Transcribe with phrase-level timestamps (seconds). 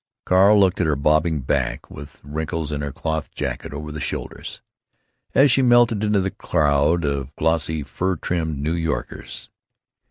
[0.25, 4.59] Carl looked at her bobbing back (with wrinkles in her cloth jacket over the shoulders)
[5.35, 9.51] as she melted into the crowd of glossy fur trimmed New Yorkers.